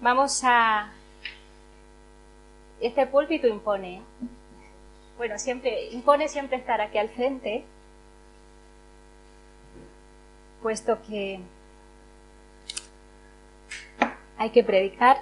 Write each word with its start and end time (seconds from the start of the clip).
Vamos 0.00 0.42
a 0.44 0.92
este 2.80 3.06
púlpito 3.06 3.46
impone. 3.46 4.02
Bueno, 5.16 5.38
siempre 5.38 5.88
impone 5.90 6.28
siempre 6.28 6.58
estar 6.58 6.80
aquí 6.80 6.98
al 6.98 7.08
frente, 7.08 7.64
puesto 10.62 10.98
que 11.02 11.40
hay 14.36 14.50
que 14.50 14.62
predicar. 14.62 15.16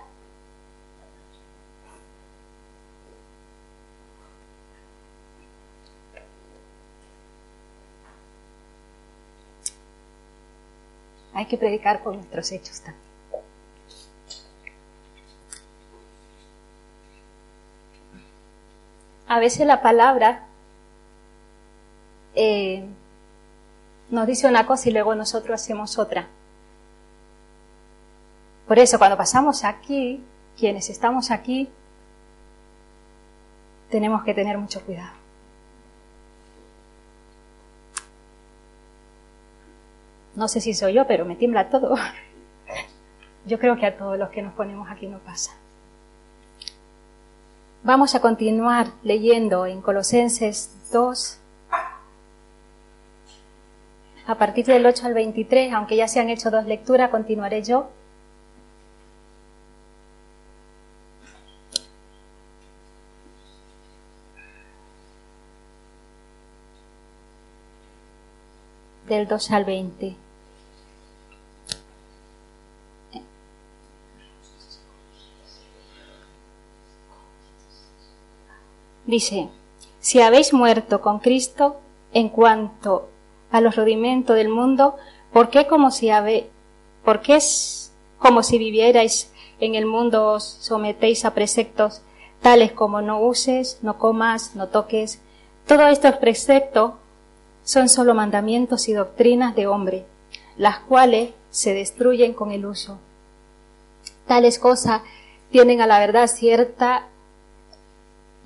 Hay 11.33 11.47
que 11.47 11.57
predicar 11.59 12.03
con 12.03 12.17
nuestros 12.17 12.51
hechos 12.53 12.81
también. 12.81 13.14
A 19.35 19.41
veces 19.41 19.67
la 19.67 19.83
palabra 19.83 20.45
eh, 22.37 22.85
nos 24.09 24.29
dice 24.29 24.47
una 24.47 24.65
cosa 24.65 24.89
y 24.89 24.93
luego 24.93 25.17
nosotros 25.17 25.61
hacemos 25.61 25.99
otra. 25.99 26.29
Por 28.69 28.79
eso 28.79 28.97
cuando 28.97 29.17
pasamos 29.17 29.65
aquí, 29.65 30.23
quienes 30.57 30.89
estamos 30.89 31.33
aquí, 31.33 31.69
tenemos 33.91 34.23
que 34.23 34.35
tener 34.35 34.57
mucho 34.57 34.81
cuidado. 34.85 35.15
No 40.37 40.47
sé 40.47 40.61
si 40.61 40.75
soy 40.75 40.93
yo, 40.93 41.09
pero 41.09 41.25
me 41.25 41.35
tiembla 41.35 41.71
todo. 41.71 41.97
Yo 43.47 43.59
creo 43.59 43.77
que 43.77 43.87
a 43.87 43.99
todos 43.99 44.17
los 44.17 44.29
que 44.29 44.43
nos 44.43 44.55
ponemos 44.55 44.89
aquí 44.93 45.09
no 45.09 45.19
pasa. 45.19 45.57
Vamos 47.87 48.15
a 48.15 48.21
continuar 48.23 48.93
leyendo 49.03 49.67
en 49.67 49.83
Colosenses 49.83 50.71
2, 50.91 51.39
a 54.27 54.35
partir 54.37 54.65
del 54.65 54.87
8 54.87 55.05
al 55.05 55.13
23, 55.13 55.71
aunque 55.75 55.97
ya 55.97 56.09
se 56.09 56.19
han 56.19 56.31
hecho 56.31 56.51
dos 56.51 56.65
lecturas, 56.65 57.11
continuaré 57.11 57.63
yo. 57.63 57.91
Del 69.07 69.29
2 69.29 69.51
al 69.51 69.67
20. 69.67 70.24
Dice, 79.07 79.49
si 80.01 80.21
habéis 80.21 80.53
muerto 80.53 81.01
con 81.01 81.19
Cristo 81.19 81.77
en 82.13 82.29
cuanto 82.29 83.09
a 83.51 83.61
los 83.61 83.77
rudimentos 83.77 84.37
del 84.37 84.49
mundo, 84.49 84.97
¿por 85.33 85.51
qué 85.51 85.67
como 85.67 85.91
si 85.91 86.11
habe, 86.11 86.49
por 87.05 87.21
qué 87.21 87.37
es 87.37 87.93
como 88.19 88.43
si 88.43 88.59
vivierais 88.59 89.31
en 89.61 89.75
el 89.75 89.87
mundo 89.87 90.33
os 90.33 90.45
sometéis 90.45 91.25
a 91.25 91.35
preceptos 91.35 92.03
tales 92.41 92.73
como 92.73 93.01
no 93.03 93.21
uses, 93.21 93.79
no 93.83 93.99
comas, 93.99 94.57
no 94.57 94.69
toques? 94.69 95.21
Todos 95.67 95.91
estos 95.91 96.17
preceptos 96.17 96.93
son 97.63 97.89
solo 97.89 98.15
mandamientos 98.15 98.89
y 98.89 98.93
doctrinas 98.93 99.55
de 99.55 99.67
hombre, 99.67 100.05
las 100.57 100.79
cuales 100.81 101.31
se 101.51 101.75
destruyen 101.75 102.35
con 102.35 102.53
el 102.53 102.67
uso. 102.67 102.99
Tales 104.27 104.59
cosas 104.59 105.03
tienen 105.51 105.81
a 105.81 105.87
la 105.87 105.99
verdad 105.99 106.27
cierta 106.27 107.09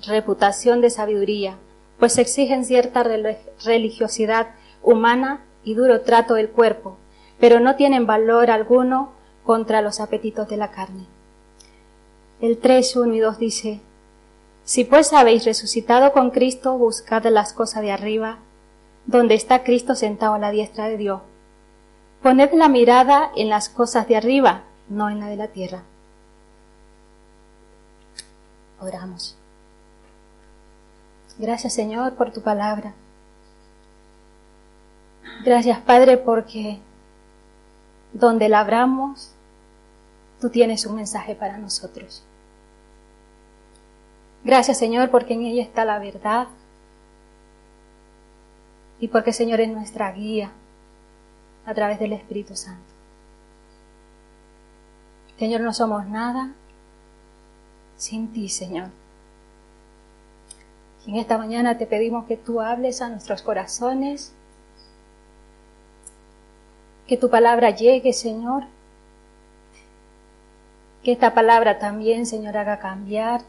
reputación 0.05 0.81
de 0.81 0.89
sabiduría, 0.89 1.57
pues 1.99 2.17
exigen 2.17 2.65
cierta 2.65 3.03
religiosidad 3.65 4.47
humana 4.81 5.41
y 5.63 5.73
duro 5.73 6.01
trato 6.01 6.35
del 6.35 6.49
cuerpo, 6.49 6.97
pero 7.39 7.59
no 7.59 7.75
tienen 7.75 8.05
valor 8.05 8.49
alguno 8.49 9.11
contra 9.43 9.81
los 9.81 9.99
apetitos 9.99 10.47
de 10.47 10.57
la 10.57 10.71
carne. 10.71 11.05
El 12.41 12.57
3, 12.57 12.95
1 12.95 13.15
y 13.15 13.19
2 13.19 13.37
dice, 13.39 13.79
Si 14.63 14.85
pues 14.85 15.11
habéis 15.11 15.45
resucitado 15.45 16.13
con 16.13 16.31
Cristo, 16.31 16.77
buscad 16.77 17.25
las 17.25 17.53
cosas 17.53 17.81
de 17.81 17.91
arriba, 17.91 18.37
donde 19.05 19.35
está 19.35 19.63
Cristo 19.63 19.95
sentado 19.95 20.35
a 20.35 20.39
la 20.39 20.51
diestra 20.51 20.87
de 20.87 20.97
Dios. 20.97 21.21
Poned 22.21 22.53
la 22.53 22.69
mirada 22.69 23.31
en 23.35 23.49
las 23.49 23.69
cosas 23.69 24.07
de 24.07 24.15
arriba, 24.15 24.63
no 24.87 25.09
en 25.09 25.19
la 25.19 25.27
de 25.27 25.35
la 25.35 25.47
tierra. 25.47 25.83
Oramos. 28.79 29.38
Gracias 31.39 31.73
Señor 31.73 32.15
por 32.15 32.31
tu 32.31 32.41
palabra. 32.41 32.93
Gracias 35.43 35.79
Padre 35.79 36.17
porque 36.17 36.79
donde 38.11 38.49
labramos, 38.49 39.31
tú 40.41 40.49
tienes 40.49 40.85
un 40.85 40.97
mensaje 40.97 41.35
para 41.35 41.57
nosotros. 41.57 42.23
Gracias 44.43 44.77
Señor 44.77 45.09
porque 45.11 45.33
en 45.33 45.43
ella 45.43 45.63
está 45.63 45.85
la 45.85 45.97
verdad 45.97 46.47
y 48.99 49.07
porque 49.07 49.31
Señor 49.31 49.61
es 49.61 49.69
nuestra 49.69 50.11
guía 50.11 50.51
a 51.65 51.73
través 51.73 51.99
del 51.99 52.11
Espíritu 52.13 52.55
Santo. 52.57 52.81
Señor, 55.37 55.61
no 55.61 55.73
somos 55.73 56.05
nada 56.05 56.51
sin 57.95 58.33
ti, 58.33 58.49
Señor. 58.49 58.89
En 61.07 61.15
esta 61.15 61.37
mañana 61.37 61.77
te 61.77 61.87
pedimos 61.87 62.25
que 62.25 62.37
tú 62.37 62.61
hables 62.61 63.01
a 63.01 63.09
nuestros 63.09 63.41
corazones, 63.41 64.33
que 67.07 67.17
tu 67.17 67.29
palabra 67.29 67.71
llegue, 67.71 68.13
Señor, 68.13 68.63
que 71.03 71.11
esta 71.11 71.33
palabra 71.33 71.79
también, 71.79 72.25
Señor, 72.25 72.57
haga 72.57 72.79
cambiar 72.79 73.41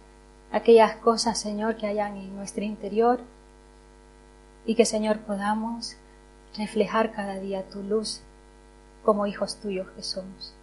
aquellas 0.53 0.97
cosas, 0.97 1.39
Señor, 1.39 1.77
que 1.77 1.87
hayan 1.87 2.17
en 2.17 2.35
nuestro 2.37 2.65
interior 2.65 3.21
y 4.65 4.75
que, 4.75 4.85
Señor, 4.85 5.19
podamos 5.21 5.97
reflejar 6.57 7.13
cada 7.13 7.39
día 7.39 7.69
tu 7.69 7.83
luz 7.83 8.23
como 9.05 9.27
hijos 9.27 9.57
tuyos 9.61 9.89
que 9.91 10.03
somos. 10.03 10.55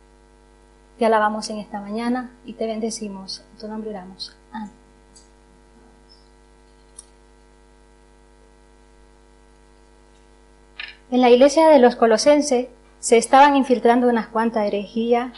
Te 0.97 1.05
alabamos 1.05 1.49
en 1.49 1.59
esta 1.59 1.79
mañana 1.79 2.31
y 2.45 2.53
te 2.53 2.65
bendecimos. 2.65 3.43
En 3.53 3.59
tu 3.59 3.67
nombre 3.67 3.91
oramos. 3.91 4.35
Amén. 4.51 4.76
En 11.09 11.21
la 11.21 11.29
iglesia 11.29 11.69
de 11.69 11.79
los 11.79 11.95
colosenses 11.95 12.67
se 12.99 13.17
estaban 13.17 13.55
infiltrando 13.55 14.09
unas 14.09 14.27
cuantas 14.27 14.67
herejías 14.67 15.31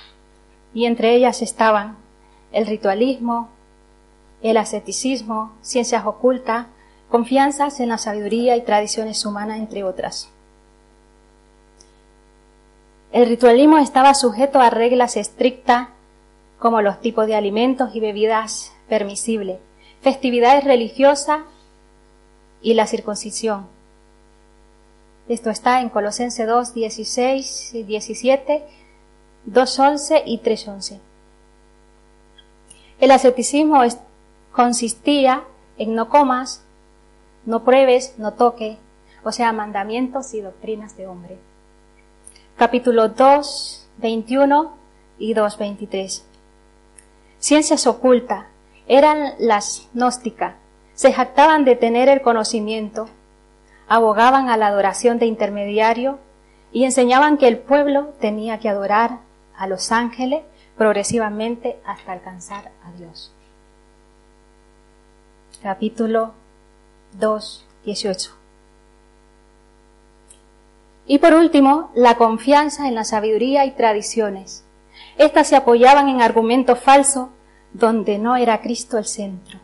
y 0.74 0.85
entre 0.85 1.13
ellas 1.13 1.44
estaban 1.44 1.96
el 2.52 2.66
ritualismo, 2.66 3.49
el 4.41 4.58
asceticismo, 4.58 5.53
ciencias 5.61 6.08
ocultas, 6.08 6.66
confianzas 7.09 7.79
en 7.79 7.90
la 7.90 7.99
sabiduría 7.99 8.58
y 8.58 8.61
tradiciones 8.61 9.23
humanas, 9.28 9.59
entre 9.59 9.84
otras. 9.84 10.29
El 13.11 13.28
ritualismo 13.28 13.78
estaba 13.78 14.16
sujeto 14.16 14.61
a 14.61 14.72
reglas 14.72 15.17
estrictas 15.17 15.90
como 16.58 16.82
los 16.82 16.99
tipos 16.99 17.28
de 17.28 17.35
alimentos 17.35 17.96
y 17.96 17.99
bebidas 17.99 18.73
permisibles, 18.88 19.59
festividades 20.02 20.64
religiosas 20.64 21.41
y 22.61 22.73
la 22.73 22.88
circuncisión 22.88 23.78
esto 25.29 25.52
está 25.52 25.81
en 25.81 25.90
Colosense 25.90 26.46
2, 26.46 26.73
16 26.73 27.76
y 27.76 27.84
17, 27.84 28.64
2, 29.46 29.79
11 29.79 30.23
y 30.26 30.40
3, 30.40 30.67
11. 30.67 30.99
El 32.99 33.11
asceticismo 33.11 33.81
consistía 34.52 35.43
en 35.78 35.96
no 35.96 36.09
comas, 36.09 36.64
no 37.46 37.64
pruebes, 37.64 38.16
no 38.17 38.34
toque, 38.34 38.78
o 39.23 39.31
sea, 39.31 39.53
mandamientos 39.53 40.34
y 40.34 40.41
doctrinas 40.41 40.97
de 40.97 41.08
hombre. 41.08 41.37
Capítulo 42.58 43.09
2, 43.09 43.87
21 43.99 44.73
y 45.20 45.34
2, 45.34 45.58
23. 45.58 46.26
ciencias 47.37 47.87
ocultas, 47.87 48.47
eran 48.87 49.35
las 49.37 49.87
gnósticas, 49.93 50.55
se 50.96 51.14
jactaban 51.14 51.64
de 51.64 51.76
tener 51.76 52.09
el 52.09 52.22
conocimiento, 52.22 53.08
abogaban 53.90 54.50
a 54.50 54.56
la 54.56 54.68
adoración 54.68 55.18
de 55.18 55.26
intermediario 55.26 56.20
y 56.72 56.86
enseñaban 56.86 57.38
que 57.38 57.47
el 57.47 57.58
pueblo 57.58 58.14
tenía 58.22 58.59
que 58.59 58.70
adorar 58.70 59.18
a 59.58 59.68
los 59.68 59.91
ángeles 59.91 60.44
progresivamente 60.78 61.80
hasta 61.86 62.14
alcanzar 62.14 62.72
a 62.86 62.91
Dios. 62.97 63.34
Capítulo 65.62 66.34
2, 67.20 67.66
18. 67.84 68.32
Y 71.08 71.18
por 71.18 71.34
último, 71.34 71.91
la 71.96 72.16
confianza 72.16 72.88
en 72.88 72.94
la 72.94 73.03
sabiduría 73.03 73.66
y 73.66 73.72
tradiciones. 73.72 74.64
Estas 75.18 75.47
se 75.47 75.56
apoyaban 75.56 76.08
en 76.08 76.22
argumentos 76.22 76.80
falsos 76.80 77.30
donde 77.74 78.20
no 78.20 78.36
era 78.36 78.62
Cristo 78.62 79.00
el 79.00 79.06
centro. 79.06 79.59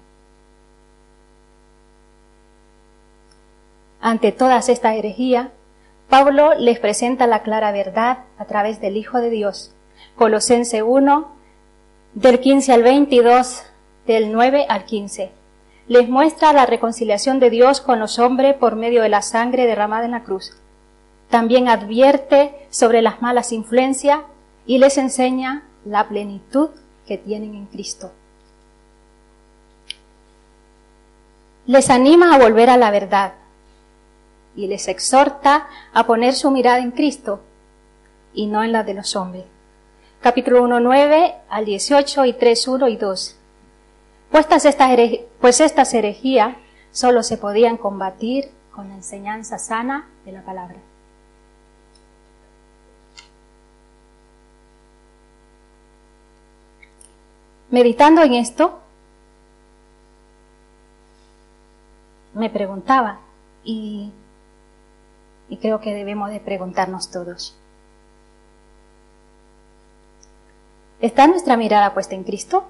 Ante 4.06 4.32
todas 4.32 4.70
estas 4.70 4.96
herejías, 4.96 5.48
Pablo 6.10 6.54
les 6.60 6.78
presenta 6.78 7.26
la 7.26 7.42
clara 7.42 7.72
verdad 7.72 8.20
a 8.38 8.46
través 8.46 8.80
del 8.80 8.98
Hijo 8.98 9.20
de 9.20 9.32
Dios. 9.32 9.74
Colosense 10.16 10.84
1, 10.84 11.28
del 12.14 12.40
15 12.40 12.74
al 12.74 12.84
22, 12.84 13.64
del 14.06 14.32
9 14.32 14.68
al 14.70 14.86
15. 14.86 15.32
Les 15.88 16.08
muestra 16.08 16.54
la 16.54 16.68
reconciliación 16.68 17.40
de 17.40 17.50
Dios 17.50 17.82
con 17.82 18.00
los 18.00 18.20
hombres 18.20 18.54
por 18.54 18.76
medio 18.76 19.02
de 19.02 19.10
la 19.10 19.24
sangre 19.24 19.66
derramada 19.66 20.06
en 20.06 20.12
la 20.12 20.24
cruz 20.24 20.56
también 21.30 21.68
advierte 21.68 22.68
sobre 22.70 23.02
las 23.02 23.22
malas 23.22 23.52
influencias 23.52 24.20
y 24.66 24.78
les 24.78 24.98
enseña 24.98 25.64
la 25.84 26.08
plenitud 26.08 26.70
que 27.08 27.18
tienen 27.18 27.56
en 27.56 27.66
Cristo. 27.66 28.12
Les 31.66 31.90
anima 31.90 32.34
a 32.34 32.40
volver 32.40 32.70
a 32.70 32.78
la 32.78 32.92
verdad 32.92 33.34
y 34.56 34.68
les 34.68 34.88
exhorta 34.88 35.68
a 35.94 36.06
poner 36.06 36.34
su 36.34 36.52
mirada 36.52 36.80
en 36.80 36.92
Cristo 36.92 37.42
y 38.34 38.48
no 38.48 38.64
en 38.64 38.72
la 38.72 38.84
de 38.84 38.94
los 38.94 39.16
hombres. 39.16 39.46
Capítulo 40.22 40.64
1, 40.64 40.80
9 40.80 41.36
al 41.50 41.66
18 41.66 42.26
y 42.26 42.34
3, 42.34 42.68
1 42.68 42.88
y 42.88 42.98
2. 42.98 43.38
pues 45.40 45.62
estas 45.62 45.94
herejías 45.94 46.56
solo 46.92 47.24
se 47.24 47.38
podían 47.38 47.78
combatir 47.78 48.50
con 48.74 48.90
la 48.90 48.96
enseñanza 48.96 49.58
sana 49.58 50.08
de 50.26 50.32
la 50.32 50.42
palabra. 50.42 50.78
Meditando 57.70 58.22
en 58.22 58.36
esto, 58.36 58.80
me 62.34 62.50
preguntaba, 62.50 63.20
y, 63.64 64.12
y 65.50 65.58
creo 65.58 65.80
que 65.80 65.94
debemos 65.94 66.30
de 66.30 66.40
preguntarnos 66.40 67.12
todos, 67.12 67.58
¿está 71.02 71.28
nuestra 71.28 71.58
mirada 71.58 71.94
puesta 71.94 72.16
en 72.16 72.24
Cristo? 72.24 72.66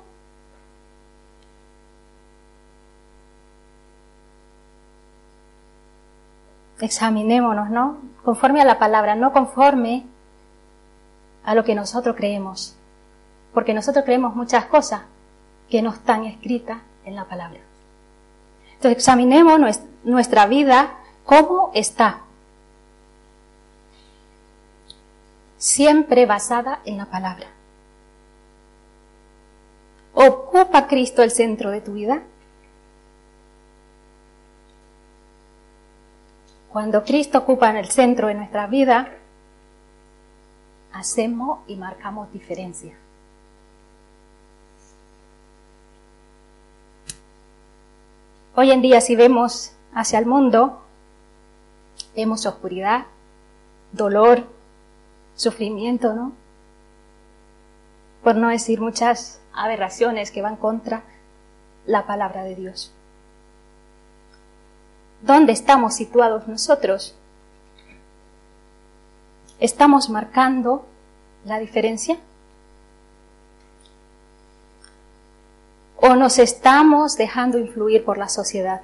Examinémonos, 6.81 7.69
¿no? 7.69 7.97
Conforme 8.23 8.61
a 8.61 8.65
la 8.65 8.79
palabra, 8.79 9.15
no 9.15 9.31
conforme 9.31 10.03
a 11.45 11.55
lo 11.55 11.63
que 11.63 11.75
nosotros 11.75 12.15
creemos 12.15 12.75
porque 13.55 13.73
nosotros 13.73 14.03
creemos 14.03 14.35
muchas 14.35 14.65
cosas 14.65 15.03
que 15.69 15.81
no 15.81 15.91
están 15.91 16.25
escritas 16.25 16.79
en 17.05 17.15
la 17.15 17.23
palabra. 17.23 17.61
Entonces 18.73 18.97
examinemos 18.97 19.79
nuestra 20.03 20.45
vida 20.45 20.97
cómo 21.23 21.71
está. 21.73 22.24
Siempre 25.65 26.27
basada 26.27 26.81
en 26.85 26.97
la 26.97 27.07
palabra. 27.07 27.47
¿Ocupa 30.13 30.85
Cristo 30.85 31.23
el 31.23 31.31
centro 31.31 31.71
de 31.71 31.81
tu 31.81 31.93
vida? 31.93 32.21
Cuando 36.71 37.03
Cristo 37.03 37.39
ocupa 37.39 37.71
el 37.77 37.89
centro 37.89 38.27
de 38.27 38.35
nuestra 38.35 38.67
vida, 38.67 39.11
hacemos 40.93 41.61
y 41.65 41.77
marcamos 41.77 42.31
diferencia. 42.31 42.95
Hoy 48.53 48.69
en 48.69 48.83
día 48.83 49.01
si 49.01 49.15
vemos 49.15 49.71
hacia 49.95 50.19
el 50.19 50.27
mundo, 50.27 50.83
vemos 52.15 52.45
oscuridad, 52.45 53.07
dolor, 53.93 54.54
sufrimiento, 55.35 56.13
¿no? 56.13 56.33
Por 58.23 58.35
no 58.35 58.49
decir 58.49 58.81
muchas 58.81 59.39
aberraciones 59.53 60.31
que 60.31 60.41
van 60.41 60.55
contra 60.55 61.03
la 61.85 62.07
palabra 62.07 62.43
de 62.43 62.55
Dios. 62.55 62.91
¿Dónde 65.21 65.53
estamos 65.53 65.95
situados 65.95 66.47
nosotros? 66.47 67.15
¿Estamos 69.59 70.09
marcando 70.09 70.85
la 71.45 71.59
diferencia? 71.59 72.17
o 76.07 76.15
nos 76.15 76.37
estamos 76.37 77.17
dejando 77.17 77.57
influir 77.57 78.05
por 78.05 78.19
la 78.19 78.29
sociedad. 78.29 78.81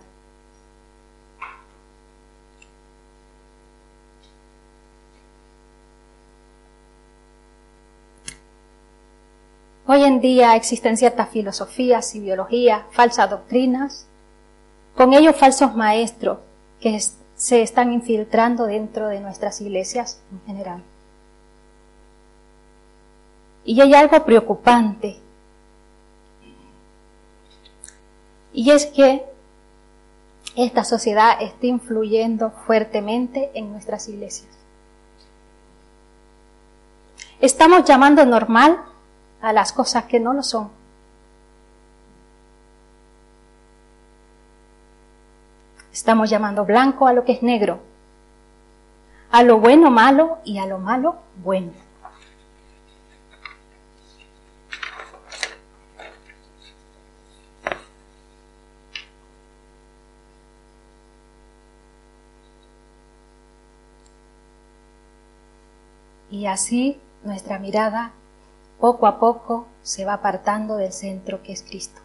Hoy 9.94 10.06
en 10.06 10.22
día 10.22 10.56
existen 10.56 10.96
ciertas 10.96 11.28
filosofías 11.32 12.16
y 12.16 12.22
biologías, 12.22 12.84
falsas 12.92 13.30
doctrinas, 13.30 14.08
con 14.96 15.12
ellos 15.12 15.36
falsos 15.36 15.76
maestros 15.76 16.38
que 16.80 16.98
se 17.36 17.62
están 17.62 17.92
infiltrando 17.92 18.68
dentro 18.68 19.10
de 19.10 19.20
nuestras 19.20 19.60
iglesias 19.60 20.22
en 20.32 20.46
general. 20.46 20.82
Y 23.66 23.82
hay 23.82 23.94
algo 23.94 24.24
preocupante 24.24 25.18
Y 28.54 28.72
es 28.72 28.86
que 28.86 29.26
esta 30.56 30.86
sociedad 30.86 31.42
está 31.42 31.68
influyendo 31.68 32.52
fuertemente 32.66 33.52
en 33.56 33.74
nuestras 33.74 34.08
iglesias. 34.08 34.48
Estamos 37.42 37.84
llamando 37.84 38.26
normal 38.26 38.86
a 39.42 39.54
las 39.54 39.74
cosas 39.74 40.06
que 40.06 40.20
no 40.20 40.34
lo 40.34 40.44
son. 40.44 40.70
Estamos 45.92 46.30
llamando 46.30 46.64
blanco 46.64 47.08
a 47.08 47.14
lo 47.14 47.26
que 47.26 47.34
es 47.34 47.44
negro, 47.44 47.80
a 49.32 49.44
lo 49.44 49.60
bueno 49.60 49.92
malo 49.92 50.38
y 50.46 50.58
a 50.58 50.66
lo 50.66 50.80
malo 50.80 51.18
bueno. 51.44 51.74
Y 66.30 66.46
así 66.46 66.98
nuestra 67.24 67.60
mirada 67.60 68.14
poco 68.82 69.08
a 69.08 69.18
poco 69.18 69.68
se 69.82 70.04
va 70.04 70.16
apartando 70.16 70.76
del 70.76 70.92
centro 70.92 71.42
que 71.42 71.54
es 71.54 71.64
Cristo. 71.64 72.02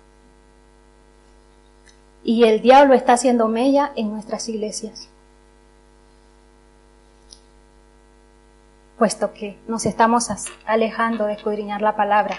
Y 2.23 2.45
el 2.45 2.63
diablo 2.63 2.95
está 2.95 3.15
haciendo 3.15 3.49
mella 3.49 3.91
en 3.97 4.13
nuestras 4.13 4.49
iglesias. 4.49 5.09
Puesto 8.99 9.33
que 9.33 9.59
nos 9.67 9.85
estamos 9.87 10.29
alejando 10.65 11.27
de 11.27 11.33
escudriñar 11.33 11.83
la 11.83 11.97
palabra, 11.97 12.37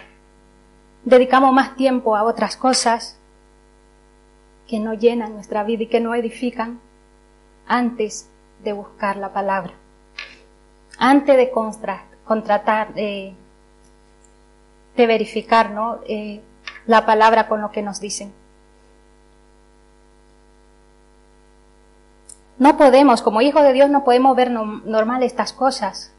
dedicamos 1.04 1.52
más 1.52 1.76
tiempo 1.76 2.16
a 2.16 2.24
otras 2.24 2.56
cosas 2.56 3.18
que 4.70 4.80
no 4.80 4.94
llenan 4.94 5.34
nuestra 5.34 5.64
vida 5.64 5.84
y 5.84 5.88
que 5.88 6.00
no 6.00 6.16
edifican 6.16 6.80
antes 7.68 8.30
de 8.64 8.72
buscar 8.72 9.18
la 9.18 9.34
palabra 9.34 9.74
antes 10.98 11.38
de 11.38 11.52
contratar, 11.52 12.94
de 14.98 15.08
verificar 15.08 15.72
¿no? 15.72 16.00
Eh, 16.08 16.42
la 16.86 17.06
palabra 17.06 17.48
con 17.48 17.62
lo 17.62 17.72
que 17.72 17.82
nos 17.82 18.00
dicen. 18.02 18.34
No 22.58 22.76
podemos, 22.76 23.22
como 23.22 23.42
hijos 23.42 23.64
de 23.64 23.74
Dios, 23.74 23.90
no 23.90 24.04
podemos 24.04 24.36
ver 24.36 24.52
normal 24.52 25.24
estas 25.24 25.54
cosas. 25.54 26.12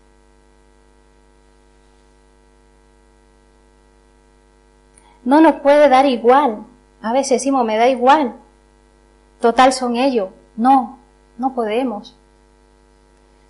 no 5.28 5.42
nos 5.42 5.56
puede 5.56 5.90
dar 5.90 6.06
igual. 6.06 6.64
A 7.02 7.12
veces 7.12 7.32
decimos, 7.32 7.62
me 7.62 7.76
da 7.76 7.86
igual. 7.86 8.34
Total 9.42 9.74
son 9.74 9.96
ellos. 9.96 10.30
No, 10.56 10.98
no 11.36 11.54
podemos. 11.54 12.16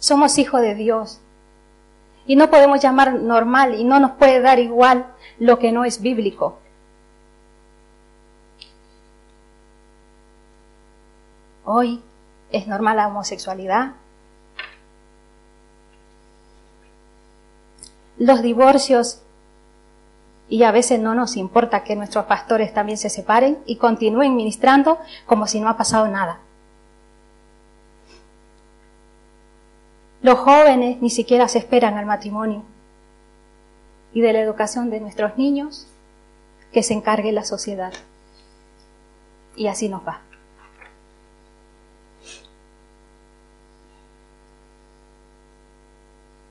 Somos 0.00 0.38
hijos 0.38 0.60
de 0.60 0.74
Dios. 0.74 1.20
Y 2.28 2.36
no 2.36 2.50
podemos 2.50 2.80
llamar 2.80 3.14
normal 3.14 3.74
y 3.74 3.84
no 3.84 3.98
nos 3.98 4.12
puede 4.12 4.40
dar 4.40 4.58
igual 4.58 5.06
lo 5.38 5.58
que 5.58 5.72
no 5.72 5.86
es 5.86 6.02
bíblico. 6.02 6.58
Hoy 11.64 12.02
es 12.52 12.66
normal 12.66 12.98
la 12.98 13.08
homosexualidad. 13.08 13.92
Los 18.18 18.42
divorcios 18.42 19.22
y 20.50 20.64
a 20.64 20.70
veces 20.70 21.00
no 21.00 21.14
nos 21.14 21.34
importa 21.36 21.82
que 21.82 21.96
nuestros 21.96 22.26
pastores 22.26 22.74
también 22.74 22.98
se 22.98 23.08
separen 23.08 23.58
y 23.64 23.76
continúen 23.76 24.36
ministrando 24.36 24.98
como 25.24 25.46
si 25.46 25.60
no 25.60 25.70
ha 25.70 25.78
pasado 25.78 26.06
nada. 26.08 26.40
Los 30.22 30.38
jóvenes 30.38 31.00
ni 31.00 31.10
siquiera 31.10 31.48
se 31.48 31.58
esperan 31.58 31.96
al 31.96 32.06
matrimonio 32.06 32.62
y 34.12 34.20
de 34.20 34.32
la 34.32 34.40
educación 34.40 34.90
de 34.90 35.00
nuestros 35.00 35.36
niños 35.38 35.86
que 36.72 36.82
se 36.82 36.94
encargue 36.94 37.32
la 37.32 37.44
sociedad. 37.44 37.92
Y 39.56 39.68
así 39.68 39.88
nos 39.88 40.06
va. 40.06 40.20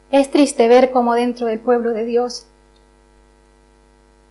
Es 0.09 0.31
triste 0.31 0.67
ver 0.69 0.91
cómo 0.91 1.13
dentro 1.13 1.47
del 1.47 1.59
pueblo 1.59 1.91
de 1.91 2.05
Dios 2.05 2.45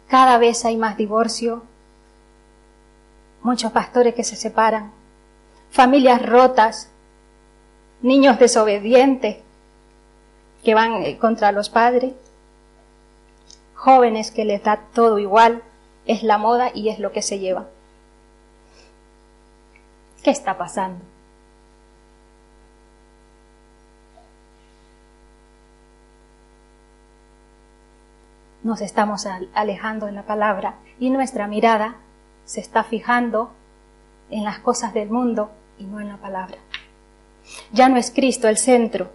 cada 0.09 0.39
vez 0.39 0.65
hay 0.65 0.77
más 0.77 0.97
divorcio, 0.97 1.65
muchos 3.43 3.73
pastores 3.73 4.15
que 4.15 4.25
se 4.25 4.37
separan, 4.37 4.93
familias 5.71 6.25
rotas, 6.25 6.91
niños 8.07 8.39
desobedientes 8.39 9.39
que 10.65 10.75
van 10.75 11.03
eh, 11.03 11.19
contra 11.19 11.53
los 11.53 11.69
padres, 11.69 12.15
jóvenes 13.75 14.31
que 14.31 14.45
les 14.45 14.63
da 14.63 14.81
todo 14.95 15.19
igual, 15.19 15.63
es 16.07 16.23
la 16.23 16.39
moda 16.39 16.71
y 16.73 16.89
es 16.89 16.99
lo 16.99 17.13
que 17.13 17.23
se 17.23 17.39
lleva. 17.39 17.67
¿Qué 20.23 20.31
está 20.31 20.57
pasando? 20.57 21.05
nos 28.63 28.81
estamos 28.81 29.29
alejando 29.55 30.07
de 30.07 30.13
la 30.13 30.25
palabra 30.25 30.75
y 30.99 31.11
nuestra 31.11 31.47
mirada 31.47 31.95
se 32.47 32.61
está 32.61 32.83
fijando 32.83 33.53
en 34.29 34.43
las 34.43 34.59
cosas 34.59 34.93
del 34.93 35.09
mundo 35.09 35.53
y 35.79 35.85
no 35.85 36.01
en 36.01 36.09
la 36.09 36.17
palabra. 36.17 36.59
Ya 37.73 37.89
no 37.89 37.97
es 37.97 38.11
Cristo 38.11 38.49
el 38.49 38.59
centro. 38.59 39.11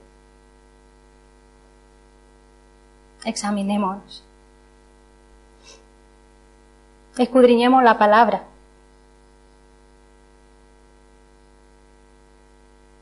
Examinémonos. 3.26 4.24
Escudriñemos 7.18 7.84
la 7.84 7.98
palabra. 7.98 8.44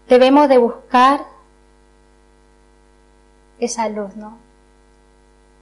Debemos 0.07 0.49
de 0.49 0.57
buscar 0.57 1.25
esa 3.59 3.87
luz, 3.89 4.15
¿no? 4.15 4.49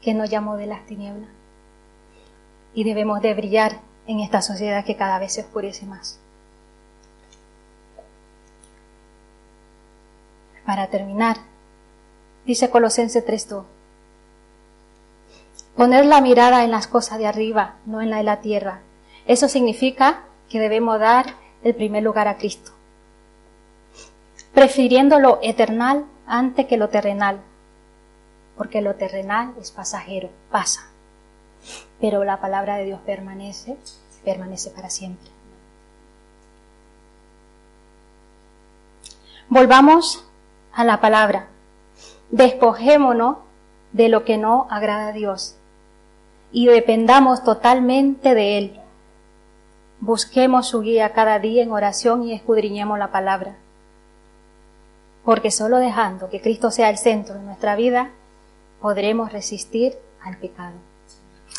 que 0.02 0.14
nos 0.14 0.30
llamó 0.30 0.56
de 0.58 0.68
las 0.68 0.86
tinieblas. 0.86 1.30
Y 2.74 2.84
debemos 2.84 3.22
de 3.22 3.34
brillar 3.34 3.80
en 4.06 4.20
esta 4.20 4.42
sociedad 4.42 4.86
que 4.86 4.96
cada 4.96 5.20
vez 5.20 5.34
se 5.34 5.42
oscurece 5.42 5.86
más. 5.86 6.20
Para 10.68 10.88
terminar, 10.88 11.38
dice 12.46 12.70
Colosense 12.70 13.26
3.2, 13.26 13.64
poner 15.78 16.06
la 16.06 16.20
mirada 16.20 16.66
en 16.66 16.72
las 16.72 16.88
cosas 16.88 17.20
de 17.20 17.26
arriba, 17.26 17.76
no 17.86 18.02
en 18.02 18.10
la 18.10 18.18
de 18.18 18.24
la 18.24 18.42
tierra. 18.42 18.82
Eso 19.28 19.48
significa 19.48 20.24
que 20.50 20.60
debemos 20.60 21.00
dar 21.00 21.36
el 21.64 21.74
primer 21.74 22.04
lugar 22.04 22.28
a 22.28 22.36
Cristo, 22.36 22.72
prefiriendo 24.54 25.20
lo 25.20 25.40
eternal 25.42 26.04
antes 26.26 26.66
que 26.66 26.76
lo 26.76 26.90
terrenal, 26.90 27.40
porque 28.58 28.82
lo 28.82 28.96
terrenal 28.96 29.54
es 29.62 29.72
pasajero, 29.72 30.30
pasa. 30.52 30.90
Pero 32.02 32.26
la 32.26 32.42
palabra 32.42 32.76
de 32.76 32.84
Dios 32.84 33.00
permanece, 33.06 33.78
permanece 34.26 34.70
para 34.72 34.90
siempre. 34.90 35.30
Volvamos 39.48 40.27
a 40.78 40.84
la 40.84 41.02
palabra. 41.02 41.48
Despojémonos 42.30 43.38
de 43.94 44.10
lo 44.10 44.24
que 44.24 44.38
no 44.38 44.68
agrada 44.70 45.08
a 45.08 45.12
Dios 45.12 45.56
y 46.52 46.68
dependamos 46.68 47.44
totalmente 47.44 48.36
de 48.36 48.58
Él. 48.60 48.80
Busquemos 50.00 50.68
su 50.68 50.82
guía 50.82 51.14
cada 51.14 51.40
día 51.40 51.64
en 51.64 51.72
oración 51.72 52.24
y 52.24 52.34
escudriñemos 52.34 53.00
la 53.00 53.12
palabra. 53.12 53.56
Porque 55.26 55.50
solo 55.50 55.80
dejando 55.80 56.30
que 56.30 56.42
Cristo 56.42 56.70
sea 56.70 56.92
el 56.92 57.00
centro 57.00 57.34
de 57.34 57.44
nuestra 57.44 57.76
vida, 57.76 58.12
podremos 58.80 59.34
resistir 59.34 59.96
al 60.22 60.38
pecado. 60.38 60.76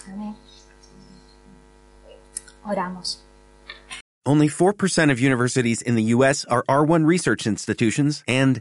Amén. 0.06 0.36
Oramos. 2.64 3.24
Only 4.24 4.48
4% 4.48 5.10
of 5.10 5.18
universities 5.18 5.82
in 5.82 5.96
the 5.96 6.14
U.S. 6.14 6.44
are 6.48 6.62
R1 6.68 7.06
research 7.06 7.46
institutions, 7.46 8.22
and 8.28 8.60